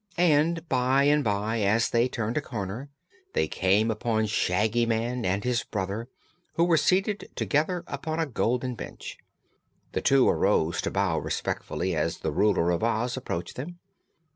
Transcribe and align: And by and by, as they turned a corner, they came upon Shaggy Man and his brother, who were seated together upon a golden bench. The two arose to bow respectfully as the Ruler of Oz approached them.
And 0.17 0.67
by 0.67 1.03
and 1.03 1.23
by, 1.23 1.59
as 1.61 1.91
they 1.91 2.07
turned 2.09 2.35
a 2.35 2.41
corner, 2.41 2.89
they 3.33 3.47
came 3.47 3.91
upon 3.91 4.25
Shaggy 4.25 4.87
Man 4.87 5.23
and 5.25 5.43
his 5.43 5.63
brother, 5.63 6.09
who 6.53 6.63
were 6.63 6.75
seated 6.75 7.29
together 7.35 7.83
upon 7.85 8.19
a 8.19 8.25
golden 8.25 8.73
bench. 8.73 9.19
The 9.91 10.01
two 10.01 10.27
arose 10.27 10.81
to 10.81 10.89
bow 10.89 11.19
respectfully 11.19 11.95
as 11.95 12.17
the 12.17 12.31
Ruler 12.31 12.71
of 12.71 12.83
Oz 12.83 13.15
approached 13.15 13.57
them. 13.57 13.77